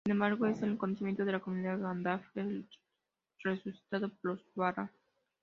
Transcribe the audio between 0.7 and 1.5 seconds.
el conocimiento de la